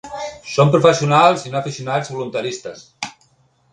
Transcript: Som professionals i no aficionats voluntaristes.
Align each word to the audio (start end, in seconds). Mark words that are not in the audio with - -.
Som 0.53 0.71
professionals 0.75 1.45
i 1.49 1.53
no 1.55 1.59
aficionats 1.61 2.13
voluntaristes. 2.15 2.83